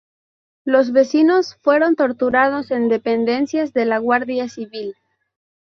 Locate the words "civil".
4.49-4.95